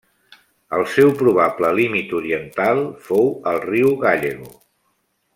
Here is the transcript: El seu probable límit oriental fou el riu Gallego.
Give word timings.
El 0.77 0.83
seu 0.93 1.09
probable 1.19 1.69
límit 1.79 2.15
oriental 2.21 2.81
fou 3.09 3.29
el 3.53 3.61
riu 3.67 3.93
Gallego. 4.05 4.49